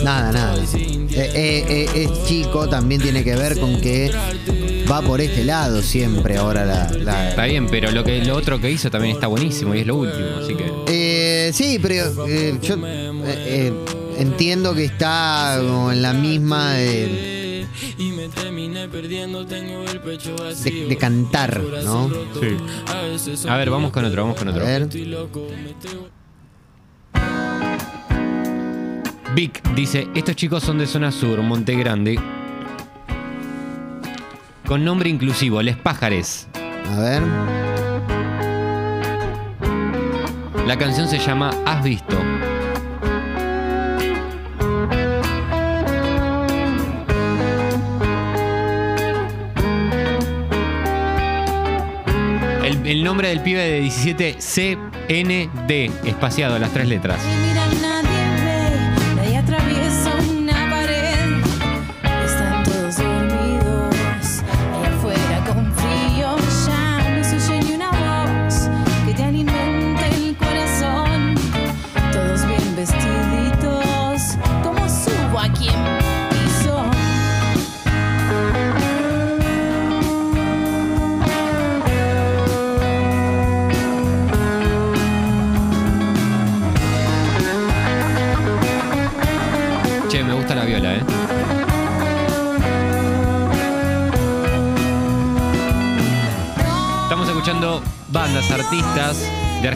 Nada, 0.03 0.31
nada. 0.31 0.63
Eh, 0.74 1.08
eh, 1.13 1.65
eh, 1.70 1.89
es 1.96 2.24
chico, 2.27 2.67
también 2.70 3.01
tiene 3.01 3.24
que 3.24 3.36
ver 3.36 3.60
con 3.60 3.79
que 3.81 4.12
va 4.89 5.01
por 5.01 5.22
este 5.22 5.43
lado 5.43 5.81
siempre 5.81 6.38
ahora 6.38 6.65
la. 6.65 6.89
la- 6.91 7.29
Está 7.29 7.46
bien, 7.46 7.67
pero 7.67 7.91
lo 7.91 8.03
que 8.03 8.24
lo 8.24 8.36
otro 8.36 8.60
que 8.60 8.72
hizo 8.72 8.89
también 8.89 9.15
está 9.15 9.27
buenísimo 9.27 9.75
y 9.75 9.79
es 9.79 9.88
lo 9.88 9.96
último, 9.98 10.25
así 10.43 10.55
que. 10.55 10.72
Eh, 10.88 11.51
sí, 11.53 11.79
pero 11.81 12.27
eh, 12.27 12.58
yo 12.62 12.75
eh, 12.75 13.12
eh, 13.25 13.74
entiendo 14.17 14.74
que 14.74 14.86
está 14.86 15.58
como 15.60 15.91
en 15.91 16.01
la 16.01 16.13
misma 16.13 16.74
de, 16.74 17.65
de- 20.89 20.98
cantar, 20.98 21.62
¿no? 21.84 22.10
Sí. 22.39 22.58
A 23.48 23.53
A 23.53 23.58
ver, 23.58 23.70
vamos 23.70 23.91
con 23.91 24.05
otro, 24.05 24.24
vamos 24.24 24.38
con 24.38 24.48
A 24.48 24.51
otro. 24.51 24.65
ver. 24.65 24.88
Vic 29.33 29.63
dice, 29.75 30.09
estos 30.13 30.35
chicos 30.35 30.61
son 30.61 30.77
de 30.77 30.85
zona 30.85 31.09
sur, 31.09 31.41
Monte 31.41 31.73
Grande. 31.75 32.19
Con 34.67 34.83
nombre 34.83 35.09
inclusivo, 35.09 35.61
Les 35.61 35.77
Pájares. 35.77 36.50
A 36.89 37.00
ver. 37.00 37.23
La 40.67 40.77
canción 40.77 41.07
se 41.07 41.17
llama 41.17 41.51
Has 41.65 41.81
visto. 41.81 42.17
El, 52.65 52.85
el 52.85 53.03
nombre 53.03 53.29
del 53.29 53.39
pibe 53.39 53.61
de 53.61 53.79
17, 53.79 54.35
CND, 54.39 55.89
espaciado, 56.05 56.59
las 56.59 56.71
tres 56.71 56.89
letras. 56.89 57.21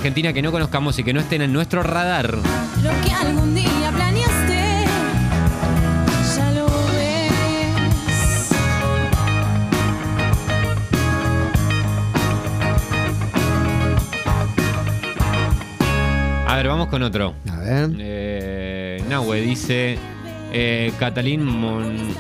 Argentina 0.05 0.31
que 0.33 0.43
no 0.43 0.51
conozcamos 0.51 1.00
y 1.00 1.03
que 1.03 1.13
no 1.13 1.19
estén 1.19 1.41
en 1.41 1.51
nuestro 1.51 1.81
radar. 1.81 2.31
Lo 2.35 2.91
que 3.03 3.12
algún 3.12 3.55
día 3.55 3.91
planeaste, 3.91 4.85
ya 6.35 6.51
lo 6.51 6.65
ves. 6.67 7.31
A 16.47 16.55
ver, 16.57 16.67
vamos 16.67 16.88
con 16.88 17.01
otro. 17.03 17.33
A 17.51 17.57
ver. 17.57 17.89
Eh, 18.00 19.03
Nahue 19.09 19.41
dice 19.41 19.97
eh, 20.53 20.91
Catalín 21.00 21.43
Mon- 21.43 22.13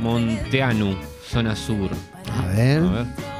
Monteanu, 0.00 0.96
zona 1.28 1.56
sur. 1.56 1.90
A 2.32 2.46
ver. 2.54 2.78
A 2.82 2.90
ver. 2.90 3.31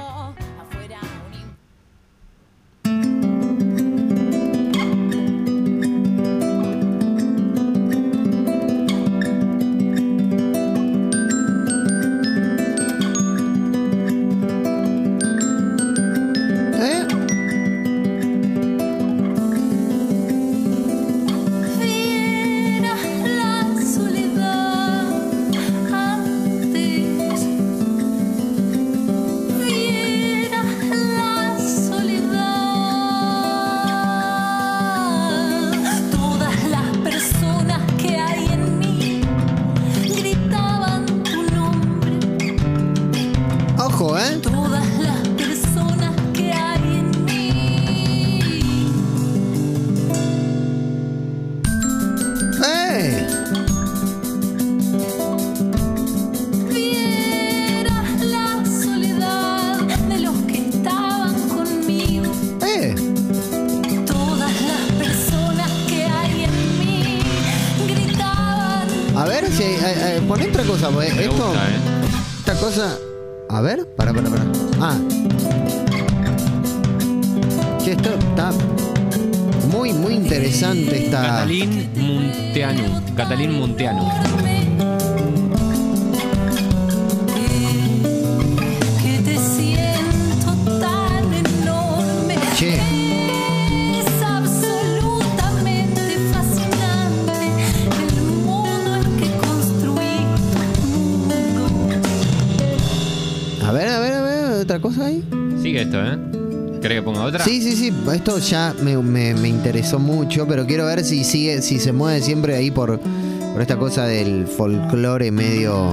Otra? 107.34 107.44
Sí, 107.44 107.60
sí, 107.62 107.76
sí. 107.76 107.92
Esto 108.14 108.38
ya 108.38 108.74
me, 108.82 108.96
me- 108.98 109.34
me 109.34 109.48
interesó 109.48 109.98
mucho, 109.98 110.46
pero 110.46 110.66
quiero 110.66 110.86
ver 110.86 111.04
si 111.04 111.24
sigue, 111.24 111.60
si 111.62 111.78
se 111.78 111.92
mueve 111.92 112.20
siempre 112.22 112.54
ahí 112.56 112.70
por, 112.70 113.00
por 113.00 113.60
esta 113.62 113.76
cosa 113.76 114.04
del 114.06 114.46
folclore 114.46 115.30
medio. 115.30 115.92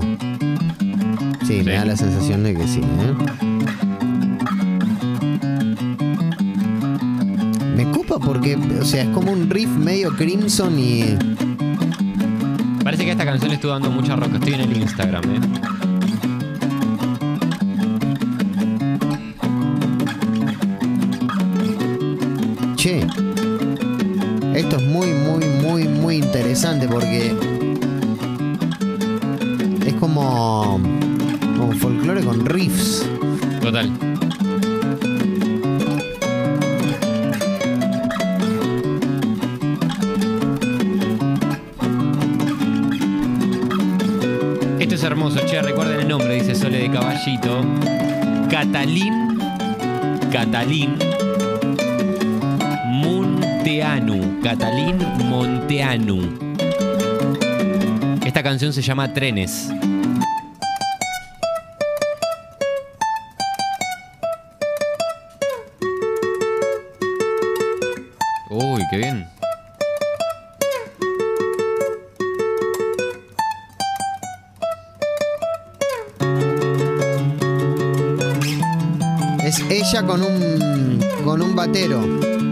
Sí, 1.47 1.57
Sí. 1.59 1.63
me 1.63 1.73
da 1.73 1.85
la 1.85 1.97
sensación 1.97 2.43
de 2.43 2.53
que 2.55 2.67
sí, 2.67 2.81
¿eh? 2.81 3.13
Me 7.75 7.89
copa 7.91 8.19
porque, 8.19 8.55
o 8.55 8.85
sea, 8.85 9.03
es 9.03 9.09
como 9.09 9.31
un 9.31 9.49
riff 9.49 9.69
medio 9.69 10.15
crimson 10.15 10.77
y. 10.77 11.03
Parece 12.83 13.05
que 13.05 13.11
esta 13.11 13.25
canción 13.25 13.51
estuvo 13.51 13.71
dando 13.71 13.89
mucha 13.91 14.15
roca. 14.15 14.35
Estoy 14.35 14.53
en 14.53 14.61
el 14.61 14.77
Instagram, 14.77 15.23
¿eh? 15.35 15.39
Che. 22.79 23.05
Esto 24.55 24.77
es 24.77 24.83
muy, 24.83 25.07
muy, 25.07 25.45
muy, 25.61 25.83
muy 25.85 26.15
interesante 26.15 26.87
porque. 26.87 27.35
Es 29.85 29.93
como. 29.95 30.79
Como 31.57 31.73
folclore 31.73 32.23
con 32.23 32.45
riffs. 32.45 33.05
Total. 33.61 33.91
Esto 44.79 44.95
es 44.95 45.03
hermoso, 45.03 45.41
che, 45.45 45.61
recuerden 45.61 45.99
el 45.99 46.07
nombre, 46.07 46.33
dice 46.35 46.55
Sole 46.55 46.77
de 46.77 46.91
Caballito. 46.91 47.61
Catalín. 48.49 49.37
Catalín. 50.31 51.08
Monteanu. 53.89 54.41
Catalín 54.43 54.97
Monteanu. 55.29 56.17
Esta 58.23 58.43
canción 58.43 58.71
se 58.71 58.83
llama 58.83 59.11
Trenes. 59.11 59.69
Uy, 68.51 68.83
qué 68.91 68.97
bien. 68.97 69.27
Es 79.43 79.59
ella 79.71 80.03
con 80.03 80.21
un. 80.21 80.99
con 81.25 81.41
un 81.41 81.55
batero. 81.55 82.48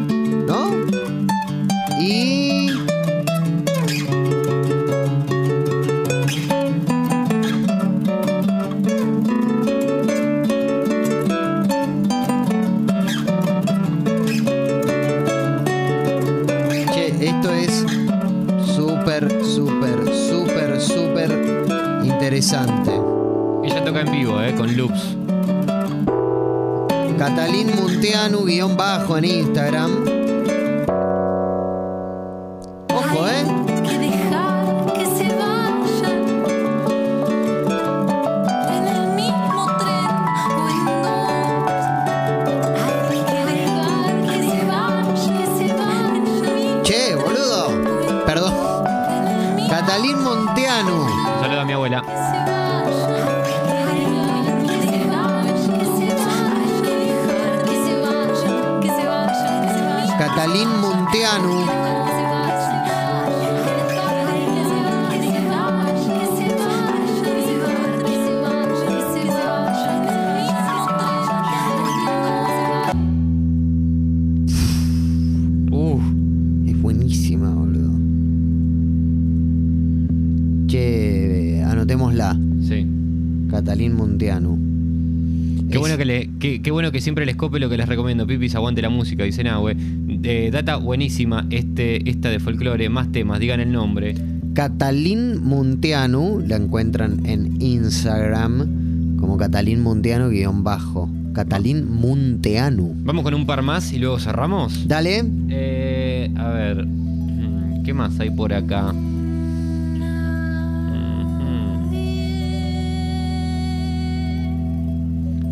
Vivo, 24.28 24.42
eh, 24.42 24.54
con 24.56 24.76
loops. 24.76 25.16
Catalín 27.18 27.76
Munteanu, 27.76 28.46
guion 28.46 28.76
bajo 28.76 29.18
en 29.18 29.26
Instagram. 29.26 30.17
Catalín 83.50 83.96
Mundianu. 83.96 84.58
Qué 85.70 85.74
Es- 85.76 85.80
bueno 85.80 85.98
que, 85.98 86.06
le, 86.06 86.30
qué, 86.40 86.62
qué 86.62 86.72
bueno 86.72 86.92
que 86.92 87.02
siempre 87.02 87.26
les 87.26 87.36
cope 87.36 87.60
lo 87.60 87.70
que 87.70 87.78
les 87.78 87.88
recomiendo. 87.88 88.26
Pipis, 88.28 88.56
aguante 88.56 88.82
la 88.82 88.90
música. 88.90 89.24
Dice 89.24 89.44
Nahue. 89.44 89.76
Eh, 90.24 90.50
data 90.52 90.78
buenísima 90.78 91.46
este, 91.50 92.10
esta 92.10 92.30
de 92.30 92.40
folclore. 92.40 92.88
Más 92.90 93.12
temas, 93.12 93.40
digan 93.40 93.60
el 93.60 93.72
nombre. 93.72 94.16
Catalín 94.54 95.44
Muntianu, 95.44 96.42
la 96.48 96.56
encuentran 96.56 97.26
en 97.26 97.62
Instagram 97.62 99.18
como 99.18 99.38
Catalín 99.38 99.82
Muntianu 99.82 100.30
guion 100.30 100.64
bajo. 100.64 101.10
Catalín 101.34 101.88
Munteanu. 101.92 102.96
Vamos 103.04 103.24
con 103.24 103.34
un 103.36 103.46
par 103.46 103.62
más 103.62 103.92
y 103.94 104.00
luego 104.00 104.20
cerramos. 104.20 104.88
Dale. 104.88 105.24
Eh, 105.50 106.32
a 106.36 106.50
ver. 106.50 106.86
mm, 106.86 107.84
¿Qué 107.84 107.94
más 107.94 108.20
hay 108.20 108.32
por 108.32 108.54
acá? 108.54 108.94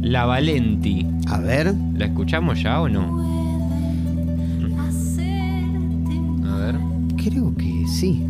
La 0.06 0.26
Valenti. 0.26 1.04
A 1.30 1.40
ver. 1.40 1.74
¿La 1.96 2.06
escuchamos 2.06 2.62
ya 2.62 2.80
o 2.80 2.88
no? 2.88 3.26
A 6.48 6.58
ver. 6.58 6.76
Creo 7.18 7.52
que 7.58 7.88
sí. 7.88 8.24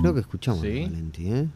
Creo 0.00 0.14
que 0.14 0.20
escuchamos 0.20 0.60
¿Sí? 0.60 0.84
a 0.84 0.88
Valenti, 0.88 1.28
¿eh? 1.28 1.48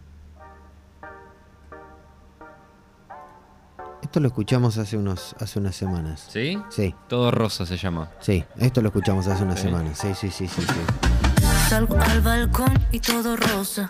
Esto 4.03 4.19
lo 4.19 4.27
escuchamos 4.27 4.79
hace 4.79 4.97
unos 4.97 5.37
hace 5.39 5.61
unas 5.61 5.77
semanas. 5.77 6.27
¿Sí? 6.29 6.59
Sí, 6.69 6.93
Todo 7.09 7.31
rosa 7.31 7.65
se 7.65 7.77
llama. 7.77 8.11
sí, 8.19 8.45
esto 8.59 8.83
lo 8.83 8.89
escuchamos 8.89 9.29
hace 9.29 9.45
unas 9.45 9.61
semanas. 9.61 9.97
Sí, 9.97 10.09
sí, 10.15 10.29
sí, 10.29 10.49
sí, 10.49 10.61
sí. 10.61 11.32
Salgo 11.73 11.99
al 11.99 12.21
balcón 12.21 12.79
y 12.91 13.01
todo 13.01 13.35
rosa. 13.35 13.89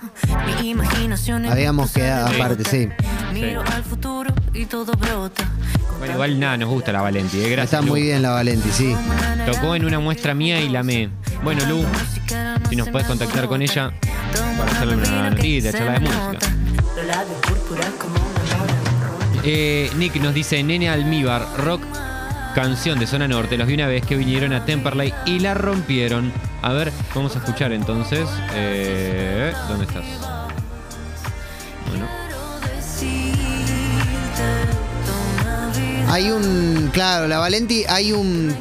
Mi 0.60 0.70
imaginación 0.70 1.46
Habíamos 1.46 1.90
quedado 1.90 2.28
aparte, 2.28 2.62
sí. 2.62 2.88
Miro 3.32 3.60
al 3.74 3.82
futuro 3.82 4.32
y 4.54 4.66
todo 4.66 4.92
brota. 4.92 5.42
Bueno, 5.98 6.14
igual 6.14 6.38
nada, 6.38 6.58
nos 6.58 6.68
gusta 6.68 6.92
la 6.92 7.02
Valenti. 7.02 7.40
eh, 7.40 7.48
Gracias. 7.48 7.80
Está 7.80 7.82
muy 7.82 8.02
bien 8.02 8.22
la 8.22 8.30
Valenti, 8.30 8.70
sí. 8.70 8.94
Tocó 9.46 9.74
en 9.74 9.84
una 9.84 9.98
muestra 9.98 10.32
mía 10.32 10.60
y 10.60 10.68
la 10.68 10.84
me. 10.84 11.08
Bueno, 11.42 11.66
Lu, 11.66 11.84
si 12.70 12.76
nos 12.76 12.88
puedes 12.88 13.08
contactar 13.08 13.48
con 13.48 13.60
ella 13.62 13.90
para 14.56 14.70
hacerle 14.70 14.94
una 14.94 15.30
notita, 15.30 15.72
charla 15.72 15.92
de 15.94 15.98
música. 15.98 16.38
Eh, 19.42 19.90
Nick 19.96 20.14
nos 20.22 20.34
dice, 20.34 20.62
Nene 20.62 20.88
Almíbar, 20.88 21.48
rock, 21.58 21.82
canción 22.54 23.00
de 23.00 23.08
Zona 23.08 23.26
Norte. 23.26 23.58
Los 23.58 23.66
vi 23.66 23.74
una 23.74 23.88
vez 23.88 24.06
que 24.06 24.14
vinieron 24.14 24.52
a 24.52 24.64
Temperley 24.64 25.12
y 25.26 25.40
la 25.40 25.54
rompieron. 25.54 26.51
A 26.62 26.72
ver, 26.72 26.92
vamos 27.12 27.34
a 27.34 27.40
escuchar 27.40 27.72
entonces. 27.72 28.28
Eh, 28.54 29.52
¿Dónde 29.68 29.84
estás? 29.84 30.04
Bueno. 31.90 32.06
Hay 36.08 36.30
un, 36.30 36.90
claro, 36.92 37.26
la 37.26 37.38
Valenti, 37.38 37.84
hay 37.88 38.12
un, 38.12 38.54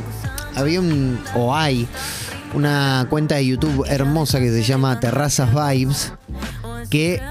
había 0.55 0.79
un, 0.79 1.21
o 1.35 1.55
hay, 1.55 1.87
una 2.55 3.05
cuenta 3.07 3.35
de 3.35 3.45
YouTube 3.45 3.85
hermosa 3.87 4.39
que 4.39 4.49
se 4.49 4.63
llama 4.63 4.99
Terrazas 4.99 5.49
Vibes, 5.53 6.13
que, 6.89 7.21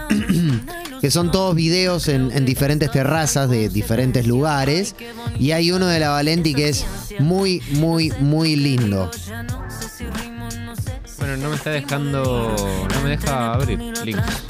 que 1.01 1.11
son 1.11 1.33
todos 1.33 1.57
videos 1.57 2.07
en, 2.07 2.31
en 2.31 2.45
diferentes 2.45 2.93
terrazas 2.93 3.51
de 3.51 3.71
diferentes 3.71 4.25
lugares, 4.25 4.95
y 5.37 5.51
hay 5.51 5.73
uno 5.73 5.89
de 5.89 5.99
la 5.99 6.11
Valenti 6.11 6.55
que 6.55 6.69
es 6.69 6.85
muy, 7.19 7.61
muy, 7.73 8.13
muy 8.21 8.55
lindo. 8.55 9.11
No 11.41 11.49
me 11.49 11.57
está 11.57 11.71
dejando. 11.71 12.55
No 12.93 13.01
me 13.03 13.11
deja 13.11 13.55
abrir 13.55 13.79
links. 13.79 14.45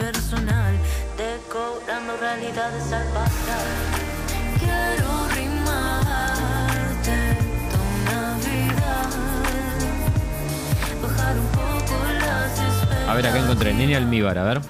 A 13.07 13.15
ver, 13.15 13.27
acá 13.27 13.39
encontré 13.39 13.75
Nene 13.75 13.97
Almíbar, 13.97 14.39
a 14.39 14.45
ver. 14.45 14.61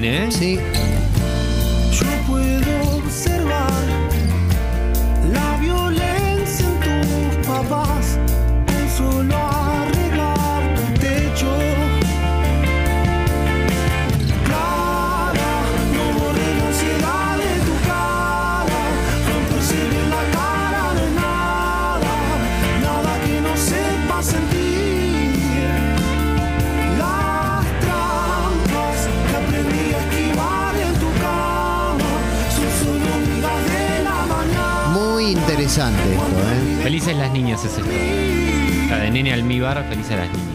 Bien, 0.00 0.04
¿eh? 0.04 0.32
Sí, 0.32 0.58
Felices 37.02 37.20
las 37.20 37.32
niñas 37.32 37.64
es 37.64 37.78
esto. 37.78 37.90
La 38.88 38.98
de 38.98 39.10
Nene 39.10 39.32
Almíbar, 39.32 39.84
felices 39.88 40.16
las 40.16 40.28
niñas. 40.28 40.46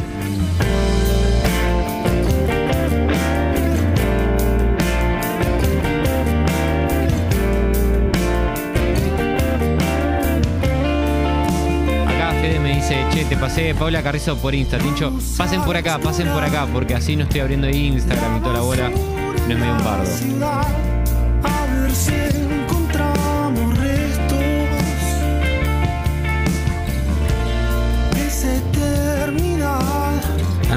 Che, 13.11 13.25
te 13.25 13.35
pasé 13.35 13.75
Paula 13.75 14.01
Carrizo 14.01 14.37
por 14.37 14.55
Insta, 14.55 14.77
Tincho. 14.77 15.11
Pasen 15.37 15.61
por 15.63 15.75
acá, 15.75 15.99
pasen 15.99 16.29
por 16.29 16.45
acá, 16.45 16.65
porque 16.71 16.95
así 16.95 17.17
no 17.17 17.23
estoy 17.23 17.41
abriendo 17.41 17.67
Instagram 17.67 18.37
y 18.37 18.39
toda 18.39 18.53
la 18.53 18.61
bola. 18.61 18.89
No 18.89 19.53
es 19.53 19.59
medio 19.59 19.73
un 19.73 19.83
bardo. 19.83 20.07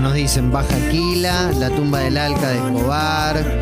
Nos 0.01 0.15
dicen 0.15 0.51
Baja 0.51 0.75
Aquila, 0.89 1.53
la 1.59 1.69
tumba 1.71 1.99
del 2.01 2.17
Alca 2.17 2.49
de 2.49 2.57
Escobar. 2.57 3.61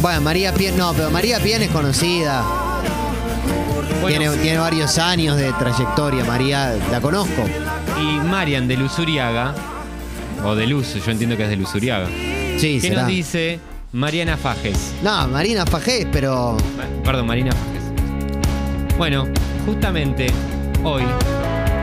Bueno, 0.00 0.20
María 0.20 0.52
Pien, 0.54 0.76
no, 0.76 0.92
pero 0.94 1.10
María 1.10 1.38
Pien 1.40 1.62
es 1.62 1.70
conocida. 1.70 2.42
Bueno, 4.00 4.18
Tiene, 4.18 4.36
tiene 4.42 4.58
varios 4.58 4.98
años 4.98 5.36
de 5.36 5.52
trayectoria, 5.52 6.24
María, 6.24 6.76
la 6.90 7.00
conozco. 7.00 7.42
y 8.00 8.20
Marian 8.20 8.68
de 8.68 8.76
Luzuriaga, 8.76 9.54
o 10.44 10.54
de 10.54 10.66
Luz, 10.68 10.94
yo 11.04 11.10
entiendo 11.10 11.36
que 11.36 11.44
es 11.44 11.48
de 11.50 11.56
Luzuriaga. 11.56 12.06
Sí, 12.58 12.78
¿Qué 12.80 12.88
será. 12.88 13.02
nos 13.02 13.10
dice 13.10 13.58
Mariana 13.92 14.36
Fajes? 14.36 14.92
No, 15.02 15.26
Marina 15.28 15.66
Fajés, 15.66 16.06
pero 16.12 16.56
Perdón, 17.04 17.26
Marina 17.26 17.50
Fajes. 17.52 18.96
Bueno, 18.96 19.26
justamente 19.66 20.28
hoy 20.84 21.02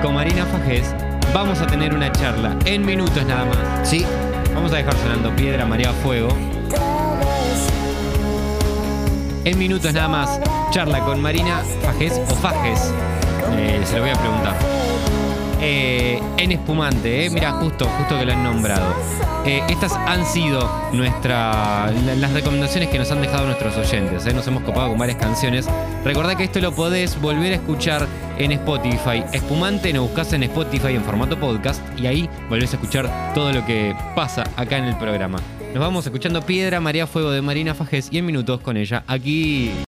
con 0.02 0.16
Marina 0.16 0.46
Fajés, 0.46 0.96
vamos 1.34 1.60
a 1.62 1.68
tener 1.68 1.94
una 1.94 2.12
charla 2.12 2.56
en 2.66 2.86
minutos 2.86 3.26
nada 3.26 3.46
más. 3.46 3.88
Sí, 3.88 4.06
Vamos 4.56 4.72
a 4.72 4.78
dejar 4.78 4.96
sonando 4.96 5.36
Piedra, 5.36 5.66
María, 5.66 5.92
Fuego. 5.92 6.30
En 9.44 9.60
minutos 9.60 9.94
nada 9.94 10.08
más, 10.08 10.40
charla 10.72 11.02
con 11.02 11.22
Marina 11.22 11.62
Fajes 11.84 12.22
o 12.32 12.36
Fajes. 12.36 12.94
Eh, 13.52 13.82
se 13.84 13.98
lo 13.98 14.04
voy 14.04 14.12
a 14.12 14.16
preguntar. 14.16 14.56
Eh, 15.60 16.22
en 16.38 16.52
espumante, 16.54 17.26
eh. 17.26 17.30
mira, 17.30 17.52
justo, 17.52 17.86
justo 17.86 18.18
que 18.18 18.26
lo 18.26 18.32
han 18.32 18.44
nombrado. 18.44 18.96
Eh, 19.46 19.62
estas 19.70 19.94
han 19.94 20.26
sido 20.26 20.68
nuestra, 20.92 21.92
la- 22.06 22.16
las 22.16 22.34
recomendaciones 22.34 22.90
que 22.90 22.98
nos 22.98 23.12
han 23.12 23.22
dejado 23.22 23.46
nuestros 23.46 23.78
oyentes. 23.78 24.26
eh. 24.26 24.34
Nos 24.34 24.48
hemos 24.48 24.64
copado 24.64 24.90
con 24.90 24.98
varias 24.98 25.18
canciones. 25.20 25.68
Recordá 26.04 26.36
que 26.36 26.46
esto 26.46 26.60
lo 26.60 26.74
podés 26.74 27.20
volver 27.22 27.52
a 27.54 27.56
escuchar 27.56 28.08
en 28.40 28.52
Spotify. 28.54 29.24
Espumante 29.34 29.94
lo 29.94 30.02
buscas 30.04 30.34
en 30.34 30.44
Spotify 30.44 30.96
en 30.96 31.04
formato 31.04 31.40
podcast 31.40 31.80
y 31.98 32.08
ahí 32.08 32.30
volvés 32.50 32.72
a 32.74 32.78
escuchar 32.78 33.34
todo 33.36 33.54
lo 33.54 33.64
que 33.66 33.96
pasa 34.16 34.44
acá 34.56 34.78
en 34.78 34.86
el 34.86 34.98
programa. 34.98 35.38
Nos 35.74 35.82
vamos 35.82 36.06
escuchando 36.06 36.42
Piedra, 36.42 36.80
María 36.80 37.06
Fuego 37.06 37.32
de 37.32 37.42
Marina 37.42 37.76
Fajes 37.76 38.08
y 38.10 38.18
en 38.18 38.26
minutos 38.26 38.62
con 38.62 38.78
ella 38.78 39.04
aquí 39.08 39.72